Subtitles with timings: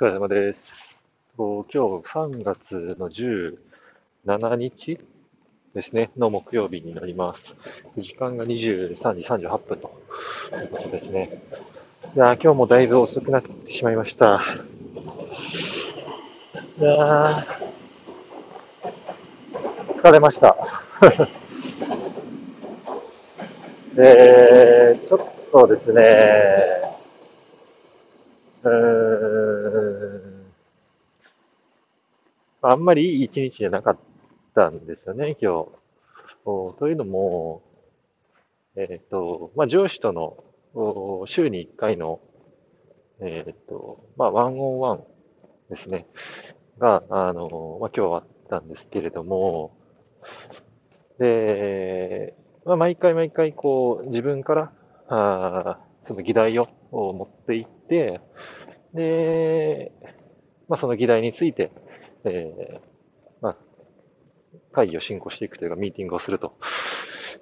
[0.00, 0.62] 疲れ様です。
[1.36, 4.98] 今日3月の17日
[5.74, 7.54] ですね、の木曜日になります。
[7.98, 9.92] 時間が23時38分と
[10.56, 11.42] いうことですね。
[12.16, 14.42] いや今日もだいぶ遅くなってしまいました。
[16.78, 17.46] いや
[19.96, 20.56] 疲れました。
[23.98, 26.69] えー、ちょっとですね、
[28.62, 28.70] うー。
[30.28, 30.44] ん、
[32.62, 33.98] あんまりいい一日じゃなかっ
[34.54, 35.68] たんですよね、今日。
[36.44, 37.62] おというのも、
[38.76, 40.44] えっ、ー、と、まあ、上司との
[40.74, 42.20] お週に1回の、
[43.20, 45.04] えっ、ー、と、まあ、ワンオンワン
[45.68, 46.06] ですね、
[46.78, 49.76] が、あの、まあ、今日あったんですけれども、
[51.18, 52.34] で、
[52.64, 54.72] まあ、毎回毎回、こう、自分から、
[55.08, 58.20] あその議題を持っていって、
[58.94, 59.92] で、
[60.68, 61.70] まあ、その議題について、
[62.24, 62.80] えー、
[63.40, 63.56] まあ、
[64.72, 66.54] 会議を進行していくというか、ミーティングをすると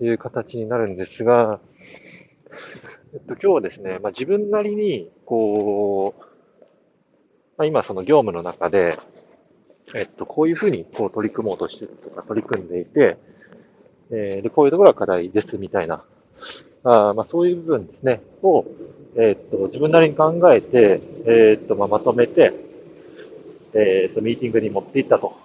[0.00, 1.60] いう形になるんですが、
[3.14, 6.22] えっと、今日はですね、まあ、自分なりに、こう、
[7.56, 8.98] まあ、今その業務の中で、
[9.94, 13.16] えっと、こういうふうにこう取り組もうとしてるとか取り組んでいて、
[14.10, 16.04] えー、で、こういうところが課題ですみたいな、
[16.82, 18.64] あまあ、そういう部分ですね、を、
[19.16, 22.52] えー、っと、自分なりに考えて、えー、っと、まあ、まとめて、
[23.72, 25.36] えっと、ミーティングに持っていったと、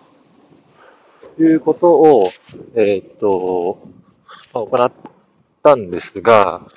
[1.39, 2.29] いうことを、
[2.75, 3.79] えっと、
[4.53, 4.91] まあ、行っ
[5.63, 6.67] たんですが、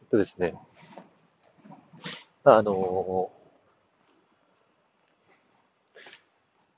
[0.00, 0.54] えっとですね、
[2.44, 3.30] あの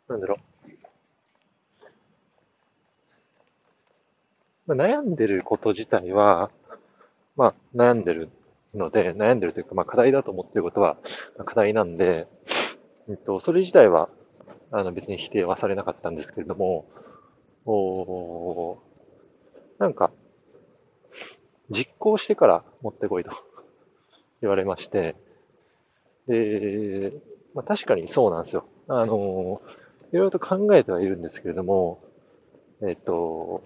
[0.09, 0.37] なんだろ
[4.67, 4.75] う。
[4.75, 6.51] ま、悩んでること自体は、
[7.39, 8.31] まあ、悩んでる
[8.75, 10.97] ので、悩んでるというか、まあ、課題だと思ってることは
[11.47, 12.27] 課題なんで、
[13.09, 14.09] えっと、それ自体は、
[14.73, 16.85] あの、別に否定はされなかったんですけれども、
[17.65, 18.79] お
[19.79, 20.11] なんか、
[21.71, 23.31] 実行してから持ってこいと
[24.43, 25.15] 言われまして、
[26.27, 27.13] で、
[27.55, 28.65] まあ、確かにそうなんですよ。
[28.89, 29.63] あの、
[30.13, 32.01] いろいろと考えてはいるんですけれども、
[32.83, 33.63] えっと、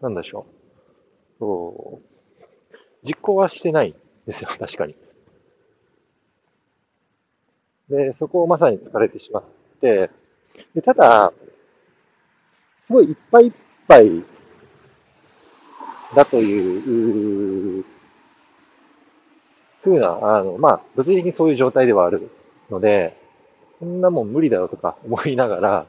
[0.00, 0.46] なんでしょ
[1.40, 2.11] う。
[3.04, 3.94] 実行はしてないん
[4.26, 4.94] ですよ、 確かに。
[7.88, 9.44] で、そこをまさに疲れてしまっ
[9.80, 10.10] て、
[10.74, 11.32] でただ、
[12.86, 13.52] すごいいっぱいいっ
[13.86, 14.24] ぱい
[16.14, 17.84] だという
[19.82, 22.30] ふうな、あの、まあ、物理的にそういう状態ではある
[22.70, 23.16] ので、
[23.78, 25.86] こんなもん無理だよとか思いながら、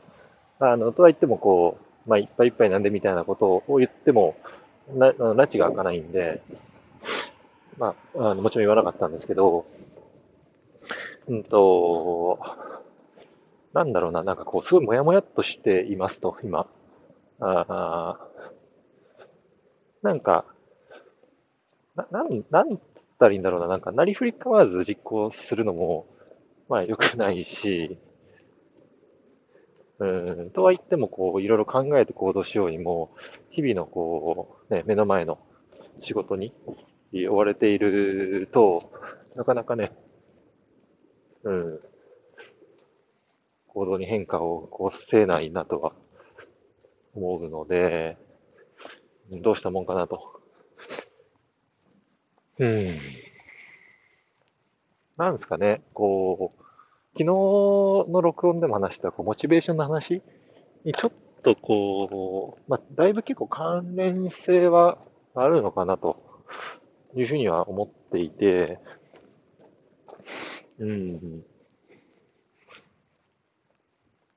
[0.59, 4.35] あの、とは言ってもこう、まあ、いっぱいいっぱいなんでみたいなことを言っても、
[4.93, 6.41] な、拉致が開かないんで、
[7.77, 9.65] まあ、あのもちろん言わなかったんですけど、
[11.27, 12.39] うんと、
[13.73, 16.67] なんだろうな、なんかこう、すごいもやもやっとしていますと、今。
[17.39, 18.19] あ
[20.01, 20.45] なんか、
[21.95, 22.79] な、なん、なんつっ
[23.19, 26.05] たらいいんだろうな、なんか、なりふり構わず実行するのも、
[26.69, 27.97] まあ良くないし、
[29.99, 33.11] うん、とは言っても、こう、いろいろ考えて行動しようにも、
[33.51, 35.39] 日々のこう、ね、目の前の
[36.01, 36.53] 仕事に
[37.13, 38.91] 追われていると、
[39.35, 39.91] なかなかね、
[41.43, 41.79] うん、
[43.67, 45.93] 行動に変化を起こせないなとは
[47.15, 48.17] 思うので、
[49.31, 50.41] どうしたもんかなと。
[52.59, 52.97] うん。
[55.17, 56.63] なんですかね、こう、
[57.13, 60.23] 昨日の録音でも話したこうモチベーションの話
[60.83, 61.11] にちょっ
[61.43, 64.97] とこう、まあ、だいぶ結構関連性は
[65.35, 66.43] あるのかなと
[67.15, 68.79] いうふうには思っていて、
[70.79, 71.43] うん。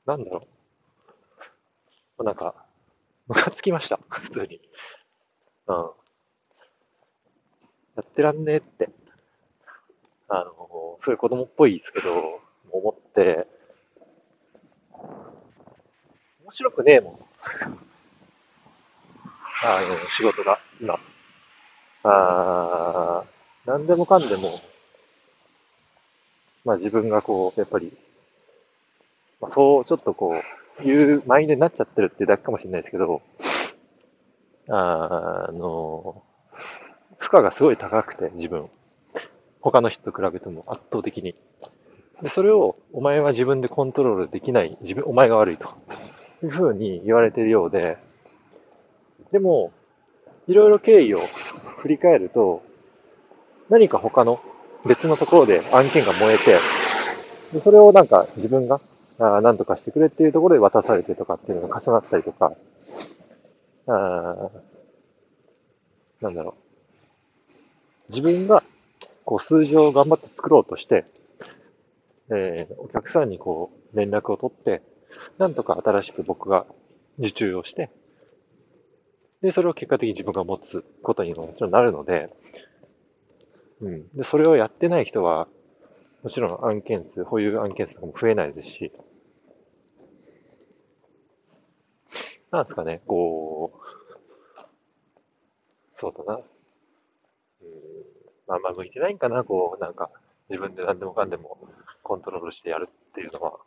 [0.04, 0.46] なんだろ
[2.18, 2.24] う。
[2.24, 2.54] なんか、
[3.26, 3.98] ムカつきました。
[4.08, 4.60] 普通に。
[5.66, 5.76] うん。
[7.96, 8.90] やってらんねえって。
[10.28, 12.40] あの、すごいう子供っぽいですけど、
[12.70, 13.46] 思って、
[16.44, 17.18] 面白くねえもん。
[19.64, 20.98] あの、仕事が、今。
[22.08, 23.24] あ
[23.66, 24.60] 何でもかんでも、
[26.64, 27.96] まあ自分がこう、やっぱり、
[29.40, 30.40] まあ、そう、ちょっとこ
[30.80, 33.22] う、いうマインドになっちゃってるっていうだけかもしれないですけど、
[34.68, 36.22] あの、
[37.18, 38.68] 負荷がすごい高くて、自分。
[39.60, 41.34] 他の人と比べても圧倒的に。
[42.22, 45.68] で、それを、お前は自分でコントロールできない、自分、お前が悪いと。
[46.42, 47.98] いうふうに言われてるようで、
[49.32, 49.72] でも、
[50.46, 51.20] いろいろ経緯を
[51.86, 52.64] 振り返ると、
[53.70, 54.40] 何か他の
[54.84, 56.58] 別のところで案件が燃えて、
[57.52, 58.80] でそれをなんか自分が、
[59.20, 62.52] あなんとかしてくれっていうところで渡されてとかっていうのが重なったりとか、
[63.86, 64.50] あ
[66.20, 66.56] なんだろ
[68.10, 68.12] う。
[68.12, 68.64] 自分が、
[69.24, 71.04] こう、数字を頑張って作ろうとして、
[72.30, 74.82] えー、お客さんにこう、連絡を取って、
[75.38, 76.66] なんとか新しく僕が
[77.18, 77.90] 受注をして、
[79.42, 82.30] で、それを結果的に自分が持つことにももちろんなるので、
[83.80, 84.08] うん。
[84.14, 85.48] で、それをやってない人は、
[86.22, 88.92] もちろん案件数、保有案件数とかも増えないですし、
[92.50, 93.96] なんですかね、こう、
[95.98, 96.40] そうだな。
[96.40, 96.42] う
[98.52, 100.10] ん、あ、んま向いてないんかな、こう、なんか、
[100.48, 101.58] 自分で何でもかんでも
[102.02, 103.58] コントロールしてやるっていうのは。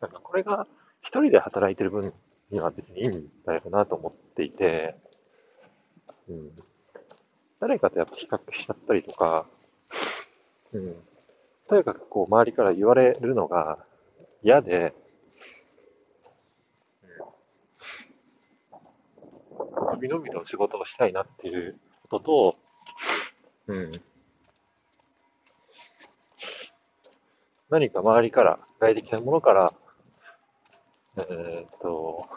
[0.00, 0.66] なんか、これが
[1.00, 2.12] 一人で働いてる分
[2.50, 4.96] には別にいいんだよなと思っていて、
[6.28, 6.50] うん。
[7.60, 9.46] 誰かとやっぱ比較しちゃったりとか、
[10.72, 10.94] うん。
[11.68, 13.78] とにかくこう周りから言われるのが
[14.42, 14.92] 嫌で、
[19.92, 21.78] 伸び伸びと仕事をしたいなっていう
[22.08, 22.56] ことと、
[23.68, 23.92] うん。
[27.68, 29.72] 何か周りから、外的なものから、
[31.18, 32.28] えー、っと、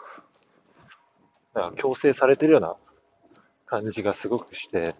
[1.54, 2.76] なんか強制されてるような
[3.66, 4.94] 感じがすごくして、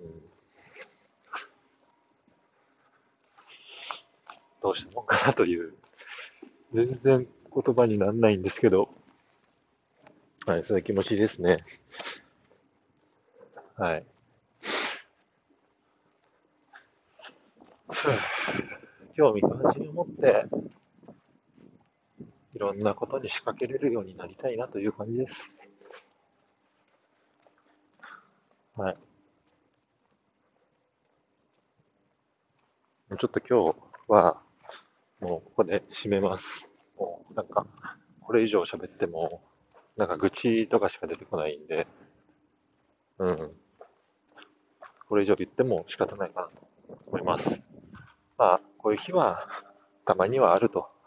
[0.00, 0.22] うん、
[4.62, 5.74] どうしたもんかなという、
[6.74, 7.28] 全然
[7.64, 8.90] 言葉にならないんですけど、
[10.44, 11.58] はい、そういう気持ちですね。
[13.76, 14.04] はい。
[19.14, 20.46] 興味関心を持って、
[22.58, 25.48] いろんなことに仕掛けれるようになりたいなという感じです。
[28.74, 28.96] はい。
[33.10, 33.76] ちょっと今日
[34.08, 34.42] は、
[35.20, 36.68] もうここで締めます。
[36.98, 37.64] もうなんか、
[38.22, 39.40] これ以上喋っても、
[39.96, 41.86] なんか愚痴とかしか出てこないんで、
[43.18, 43.52] うん。
[45.08, 47.62] これ以上言っても仕方ないかなと思います。
[48.36, 49.46] まあ、こういう日は
[50.04, 50.97] たまにはあると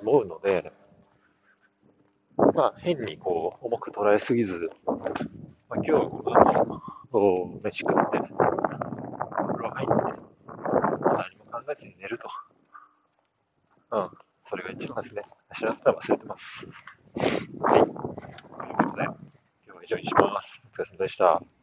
[0.00, 0.72] 思うので、
[2.54, 8.32] まあ、変にこう、重く捉えすぎず、まあ、今日はこの後、飯食って、風
[9.62, 12.28] 呂入って、何も考えずに寝ると。
[13.90, 14.10] うん、
[14.48, 15.22] それが一番ですね。
[15.60, 16.66] 明日だったら忘れてます。
[17.60, 17.80] はい。
[17.80, 19.14] ということで、今
[19.66, 20.60] 日は以上にします。
[20.72, 21.57] お疲れ様でした。